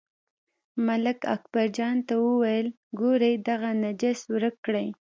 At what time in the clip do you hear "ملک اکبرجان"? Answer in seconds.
0.85-1.95